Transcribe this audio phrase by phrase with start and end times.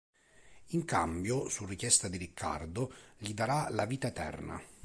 [0.69, 4.59] In cambio, su richiesta di Ricardo, gli darà la vita eterna.